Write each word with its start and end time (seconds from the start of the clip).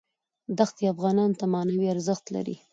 دښتې 0.57 0.83
افغانانو 0.93 1.37
ته 1.39 1.45
معنوي 1.53 1.87
ارزښت 1.93 2.25
لري. 2.35 2.55